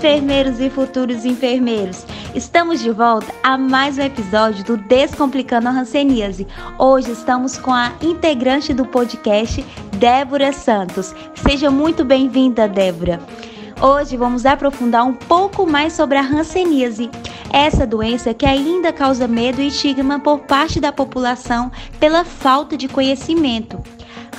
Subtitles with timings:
[0.00, 2.06] enfermeiros e futuros enfermeiros!
[2.34, 6.46] Estamos de volta a mais um episódio do Descomplicando a Hanseníase.
[6.78, 9.62] Hoje estamos com a integrante do podcast,
[9.98, 11.14] Débora Santos.
[11.46, 13.20] Seja muito bem-vinda, Débora.
[13.78, 17.10] Hoje vamos aprofundar um pouco mais sobre a hanseníase,
[17.52, 22.88] essa doença que ainda causa medo e estigma por parte da população pela falta de
[22.88, 23.78] conhecimento.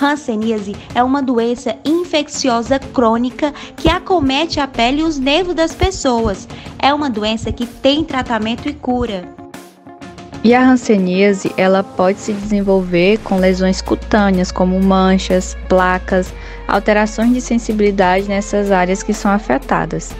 [0.01, 6.47] Hanseníase é uma doença infecciosa crônica que acomete a pele e os nervos das pessoas.
[6.79, 9.23] É uma doença que tem tratamento e cura.
[10.43, 16.33] E a hanseníase, ela pode se desenvolver com lesões cutâneas, como manchas, placas,
[16.67, 20.11] alterações de sensibilidade nessas áreas que são afetadas.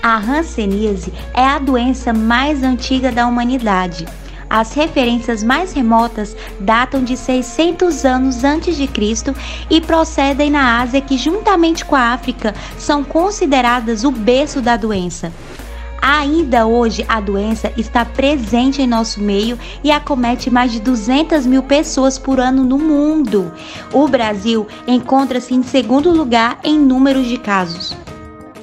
[0.00, 4.06] A hanseníase é a doença mais antiga da humanidade.
[4.50, 9.34] As referências mais remotas datam de 600 anos antes de Cristo
[9.68, 15.32] e procedem na Ásia, que juntamente com a África são consideradas o berço da doença.
[16.00, 21.62] Ainda hoje, a doença está presente em nosso meio e acomete mais de 200 mil
[21.62, 23.52] pessoas por ano no mundo.
[23.92, 27.94] O Brasil encontra-se em segundo lugar em números de casos.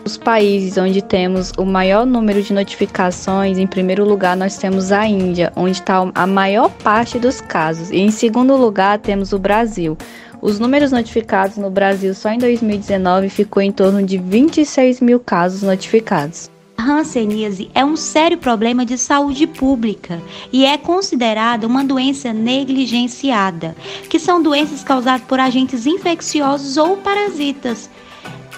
[0.05, 5.07] Os países onde temos o maior número de notificações, em primeiro lugar nós temos a
[5.07, 9.97] Índia, onde está a maior parte dos casos, e em segundo lugar temos o Brasil.
[10.39, 15.63] Os números notificados no Brasil só em 2019 ficou em torno de 26 mil casos
[15.63, 16.51] notificados.
[16.77, 20.21] A hanseníase é um sério problema de saúde pública
[20.53, 23.75] e é considerada uma doença negligenciada,
[24.07, 27.89] que são doenças causadas por agentes infecciosos ou parasitas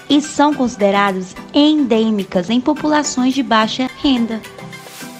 [0.08, 4.40] e são consideradas endêmicas em populações de baixa renda.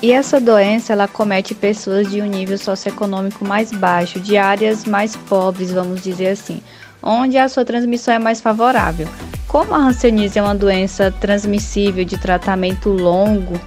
[0.01, 5.17] E essa doença ela comete pessoas de um nível socioeconômico mais baixo, de áreas mais
[5.17, 6.63] pobres, vamos dizer assim,
[7.03, 9.09] onde a sua transmissão é mais favorável.
[9.49, 13.61] Como a hanseníase é uma doença transmissível de tratamento longo,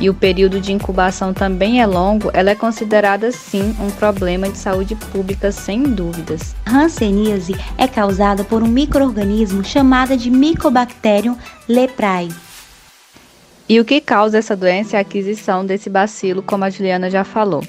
[0.00, 4.58] e o período de incubação também é longo, ela é considerada sim um problema de
[4.58, 6.54] saúde pública sem dúvidas.
[6.66, 11.36] Hanseníase é causada por um microorganismo chamado de Mycobacterium
[11.68, 12.28] leprae.
[13.68, 17.24] E o que causa essa doença é a aquisição desse bacilo, como a Juliana já
[17.24, 17.62] falou.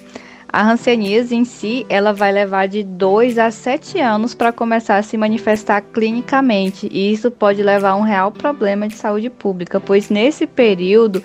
[0.51, 5.03] A hanseníase em si, ela vai levar de 2 a 7 anos para começar a
[5.03, 10.09] se manifestar clinicamente, e isso pode levar a um real problema de saúde pública, pois
[10.09, 11.21] nesse período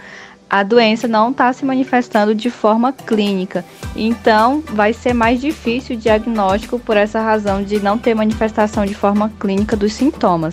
[0.51, 3.65] a doença não está se manifestando de forma clínica.
[3.95, 8.95] Então, vai ser mais difícil o diagnóstico por essa razão de não ter manifestação de
[8.95, 10.53] forma clínica dos sintomas.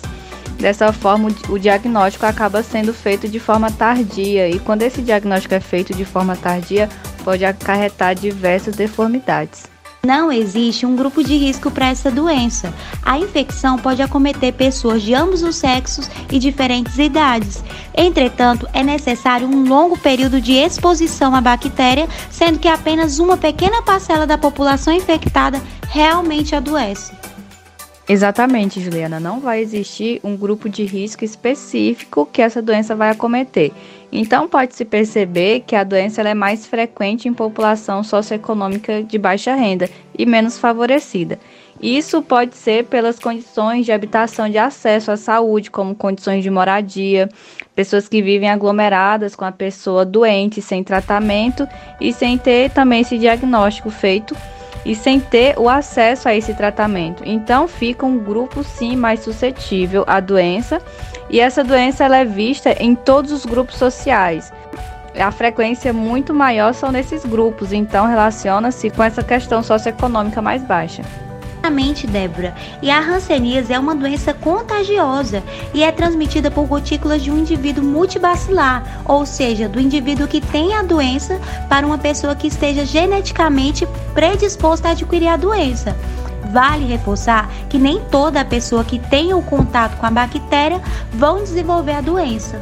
[0.58, 5.60] Dessa forma, o diagnóstico acaba sendo feito de forma tardia, e quando esse diagnóstico é
[5.60, 6.88] feito de forma tardia,
[7.24, 9.64] pode acarretar diversas deformidades.
[10.04, 12.72] Não existe um grupo de risco para essa doença.
[13.02, 17.64] A infecção pode acometer pessoas de ambos os sexos e diferentes idades.
[17.96, 23.82] Entretanto, é necessário um longo período de exposição à bactéria, sendo que apenas uma pequena
[23.82, 27.12] parcela da população infectada realmente adoece.
[28.08, 29.20] Exatamente, Juliana.
[29.20, 33.70] Não vai existir um grupo de risco específico que essa doença vai acometer.
[34.10, 39.90] Então, pode-se perceber que a doença é mais frequente em população socioeconômica de baixa renda
[40.18, 41.38] e menos favorecida.
[41.82, 47.28] Isso pode ser pelas condições de habitação de acesso à saúde, como condições de moradia,
[47.74, 51.68] pessoas que vivem aglomeradas com a pessoa doente sem tratamento
[52.00, 54.34] e sem ter também esse diagnóstico feito
[54.84, 57.22] e sem ter o acesso a esse tratamento.
[57.24, 60.80] Então fica um grupo sim mais suscetível à doença
[61.30, 64.52] e essa doença ela é vista em todos os grupos sociais.
[65.18, 71.02] A frequência muito maior são nesses grupos, então relaciona-se com essa questão socioeconômica mais baixa.
[71.58, 72.54] Exatamente, Débora.
[72.80, 75.42] E a hanseníase é uma doença contagiosa
[75.74, 80.72] e é transmitida por gotículas de um indivíduo multibacilar, ou seja, do indivíduo que tem
[80.72, 85.96] a doença para uma pessoa que esteja geneticamente predisposta a adquirir a doença.
[86.52, 90.80] Vale reforçar que nem toda pessoa que tenha o contato com a bactéria
[91.12, 92.60] vão desenvolver a doença.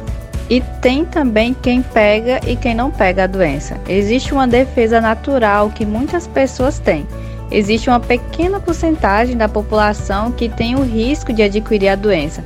[0.49, 3.79] E tem também quem pega e quem não pega a doença.
[3.87, 7.05] Existe uma defesa natural que muitas pessoas têm
[7.51, 12.43] existe uma pequena porcentagem da população que tem o risco de adquirir a doença.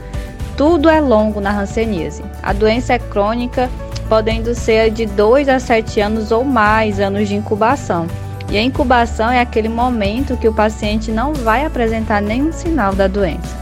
[0.57, 2.23] Tudo é longo na hanseníase.
[2.43, 3.69] A doença é crônica,
[4.07, 8.07] podendo ser de 2 a 7 anos ou mais anos de incubação.
[8.49, 13.07] E a incubação é aquele momento que o paciente não vai apresentar nenhum sinal da
[13.07, 13.60] doença.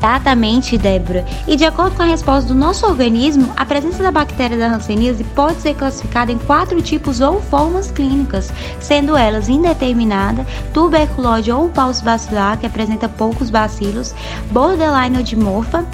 [0.00, 1.26] Exatamente, Débora.
[1.46, 5.22] E de acordo com a resposta do nosso organismo, a presença da bactéria da Hanseníase
[5.22, 8.50] pode ser classificada em quatro tipos ou formas clínicas,
[8.80, 14.14] sendo elas indeterminada, tuberculose ou paucibacilar, que apresenta poucos bacilos,
[14.50, 15.84] borderline dimorfa,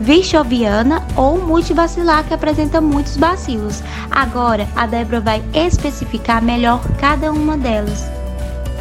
[0.00, 3.82] vichoviana ou multivacilar, que apresenta muitos bacilos.
[4.10, 8.10] Agora, a Débora vai especificar melhor cada uma delas.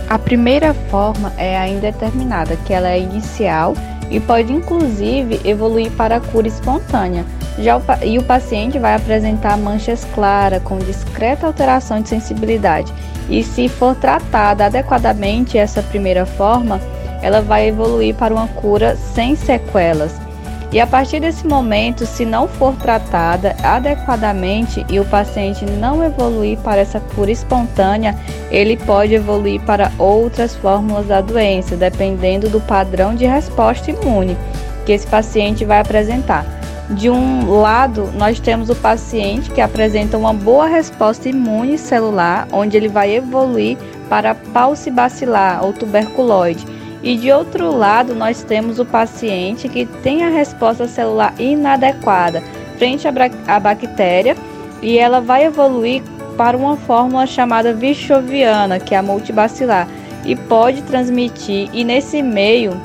[0.10, 3.76] A primeira forma é a indeterminada, que ela é inicial
[4.10, 7.26] e pode inclusive evoluir para a cura espontânea.
[7.58, 12.94] Já o, e o paciente vai apresentar manchas claras com discreta alteração de sensibilidade.
[13.30, 16.80] E se for tratada adequadamente essa primeira forma,
[17.22, 20.29] ela vai evoluir para uma cura sem sequelas.
[20.72, 26.60] E a partir desse momento, se não for tratada adequadamente e o paciente não evoluir
[26.60, 28.16] para essa cura espontânea,
[28.52, 34.38] ele pode evoluir para outras fórmulas da doença, dependendo do padrão de resposta imune
[34.86, 36.46] que esse paciente vai apresentar.
[36.92, 42.78] De um lado, nós temos o paciente que apresenta uma boa resposta imune celular, onde
[42.78, 43.78] ele vai evoluir
[44.08, 46.66] para paucibacilar ou tuberculoide
[47.02, 52.44] e de outro lado, nós temos o paciente que tem a resposta celular inadequada
[52.78, 54.36] frente à bactéria
[54.82, 56.02] e ela vai evoluir
[56.38, 59.88] para uma fórmula chamada vichoviana, que é a multibacilar,
[60.26, 61.70] e pode transmitir.
[61.74, 62.80] E nesse meio,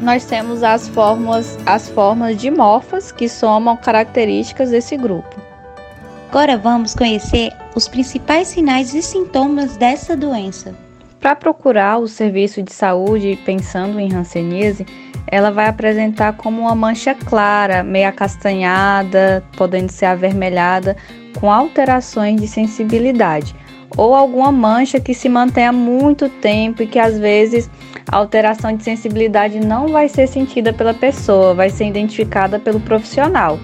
[0.00, 5.40] nós temos as fórmulas, as formas dimorfas que somam características desse grupo.
[6.28, 10.74] Agora vamos conhecer os principais sinais e sintomas dessa doença.
[11.22, 14.84] Para procurar o serviço de saúde pensando em hanseníase,
[15.28, 20.96] ela vai apresentar como uma mancha clara, meio acastanhada, podendo ser avermelhada,
[21.38, 23.54] com alterações de sensibilidade,
[23.96, 27.70] ou alguma mancha que se mantenha muito tempo e que às vezes
[28.10, 33.60] a alteração de sensibilidade não vai ser sentida pela pessoa, vai ser identificada pelo profissional.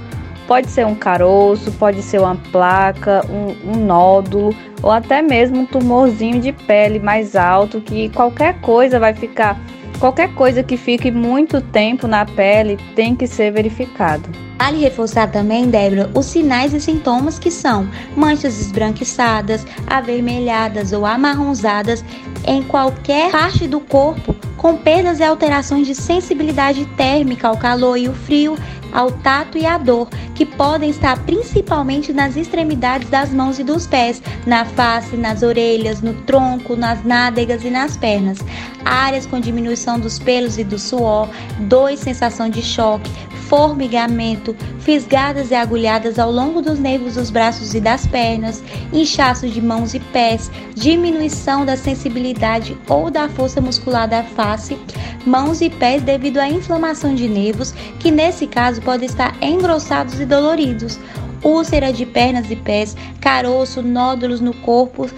[0.49, 4.53] Pode ser um caroço, pode ser uma placa, um, um nódulo
[4.83, 9.61] ou até mesmo um tumorzinho de pele mais alto que qualquer coisa vai ficar
[9.99, 14.29] Qualquer coisa que fique muito tempo na pele tem que ser verificado.
[14.57, 22.05] Vale reforçar também, Débora, os sinais e sintomas que são manchas esbranquiçadas, avermelhadas ou amarronzadas
[22.47, 28.09] em qualquer parte do corpo, com perdas e alterações de sensibilidade térmica ao calor e
[28.09, 28.57] o frio,
[28.93, 33.87] ao tato e à dor, que podem estar principalmente nas extremidades das mãos e dos
[33.87, 38.39] pés, na face, nas orelhas, no tronco, nas nádegas e nas pernas.
[38.85, 41.29] Áreas com diminuição dos pelos e do suor,
[41.61, 43.11] dor e sensação de choque,
[43.49, 48.63] formigamento, fisgadas e agulhadas ao longo dos nervos dos braços e das pernas,
[48.93, 54.79] inchaço de mãos e pés, diminuição da sensibilidade ou da força muscular da face,
[55.27, 60.25] mãos e pés devido à inflamação de nervos, que nesse caso podem estar engrossados e
[60.25, 60.99] doloridos,
[61.43, 65.09] úlcera de pernas e pés, caroço, nódulos no corpo,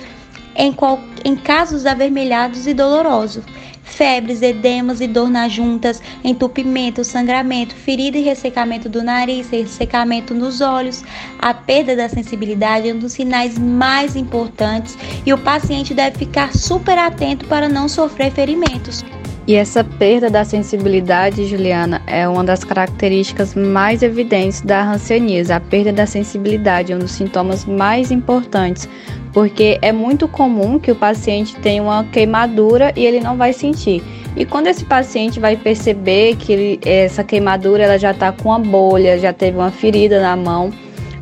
[0.54, 3.44] em, qual, em casos avermelhados e dolorosos
[3.90, 10.60] febres, edemas e dor nas juntas, entupimento, sangramento, ferida e ressecamento do nariz, ressecamento nos
[10.60, 11.04] olhos.
[11.38, 14.96] A perda da sensibilidade é um dos sinais mais importantes
[15.26, 19.04] e o paciente deve ficar super atento para não sofrer ferimentos.
[19.50, 25.52] E essa perda da sensibilidade, Juliana, é uma das características mais evidentes da hanseníase.
[25.52, 28.88] A perda da sensibilidade é um dos sintomas mais importantes,
[29.32, 34.04] porque é muito comum que o paciente tenha uma queimadura e ele não vai sentir.
[34.36, 38.58] E quando esse paciente vai perceber que ele, essa queimadura ela já está com uma
[38.60, 40.72] bolha, já teve uma ferida na mão,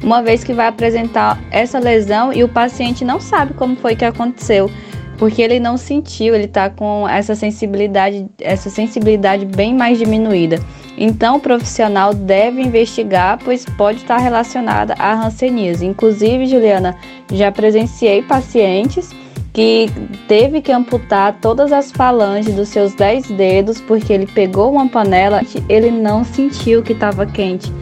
[0.02, 4.04] uma vez que vai apresentar essa lesão e o paciente não sabe como foi que
[4.04, 4.70] aconteceu
[5.18, 10.60] porque ele não sentiu, ele está com essa sensibilidade, essa sensibilidade bem mais diminuída.
[10.96, 15.84] Então, o profissional deve investigar, pois pode estar relacionada à hanseníase.
[15.84, 16.96] Inclusive, Juliana,
[17.32, 19.10] já presenciei pacientes
[19.52, 19.90] que
[20.28, 25.40] teve que amputar todas as falanges dos seus 10 dedos porque ele pegou uma panela,
[25.68, 27.72] ele não sentiu que estava quente.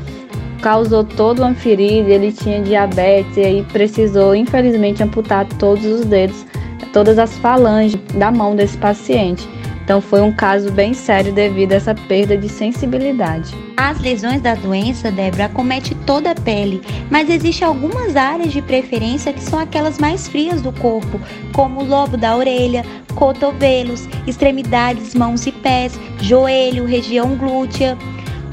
[0.62, 6.46] Causou toda uma ferida, ele tinha diabetes e aí precisou, infelizmente, amputar todos os dedos
[6.96, 9.46] todas as falanges da mão desse paciente.
[9.84, 13.54] Então foi um caso bem sério devido a essa perda de sensibilidade.
[13.76, 19.30] As lesões da doença, Débora, acomete toda a pele, mas existem algumas áreas de preferência
[19.30, 21.20] que são aquelas mais frias do corpo,
[21.52, 22.82] como o lobo da orelha,
[23.14, 27.98] cotovelos, extremidades, mãos e pés, joelho, região glútea.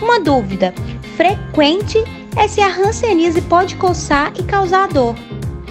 [0.01, 0.73] Uma dúvida
[1.15, 1.97] frequente
[2.35, 5.15] é se a hanseníase pode coçar e causar dor.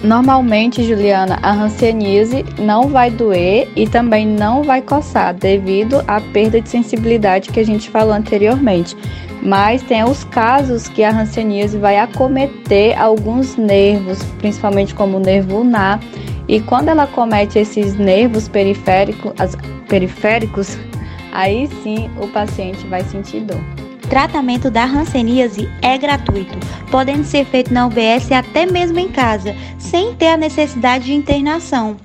[0.03, 6.59] Normalmente, Juliana, a hanseníase não vai doer e também não vai coçar devido à perda
[6.59, 8.97] de sensibilidade que a gente falou anteriormente.
[9.41, 15.59] Mas tem os casos que a hanseníase vai acometer alguns nervos, principalmente como o nervo
[15.59, 16.01] ulnar,
[16.49, 20.77] e quando ela comete esses nervos periféricos,
[21.31, 23.82] aí sim o paciente vai sentir dor.
[24.07, 26.57] Tratamento da hanseníase é gratuito,
[26.91, 31.97] podendo ser feito na UBS até mesmo em casa, sem ter a necessidade de internação.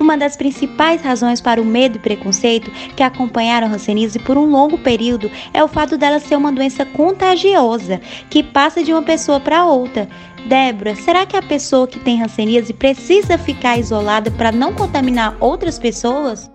[0.00, 4.46] Uma das principais razões para o medo e preconceito que acompanharam a hanseníase por um
[4.46, 9.38] longo período é o fato dela ser uma doença contagiosa que passa de uma pessoa
[9.38, 10.08] para outra.
[10.46, 15.78] Débora, será que a pessoa que tem hanseníase precisa ficar isolada para não contaminar outras
[15.78, 16.50] pessoas?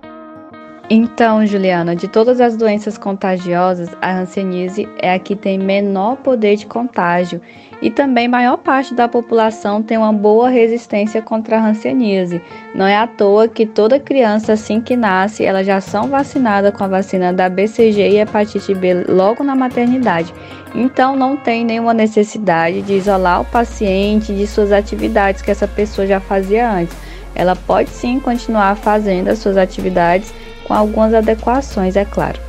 [0.88, 6.58] Então, Juliana, de todas as doenças contagiosas, a hanseníase é a que tem menor poder
[6.58, 7.42] de contágio
[7.82, 12.40] e também maior parte da população tem uma boa resistência contra a hanseníase.
[12.76, 16.84] Não é à toa que toda criança assim que nasce, elas já são vacinadas com
[16.84, 20.32] a vacina da BCG e hepatite B logo na maternidade.
[20.76, 26.06] Então não tem nenhuma necessidade de isolar o paciente de suas atividades que essa pessoa
[26.06, 26.96] já fazia antes.
[27.34, 30.34] Ela pode sim continuar fazendo as suas atividades
[30.68, 32.40] com algumas adequações, é claro.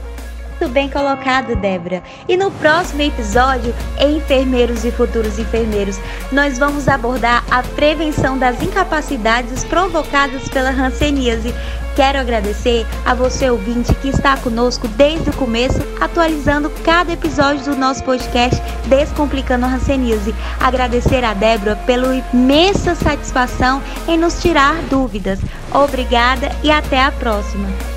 [0.59, 2.03] Muito bem colocado, Débora.
[2.27, 6.01] E no próximo episódio, Enfermeiros e Futuros Enfermeiros,
[6.33, 11.55] nós vamos abordar a prevenção das incapacidades provocadas pela hanseníase.
[11.95, 17.77] Quero agradecer a você ouvinte que está conosco desde o começo, atualizando cada episódio do
[17.77, 20.35] nosso podcast Descomplicando a Hanseníase.
[20.61, 25.39] Agradecer a Débora pela imensa satisfação em nos tirar dúvidas.
[25.73, 27.96] Obrigada e até a próxima.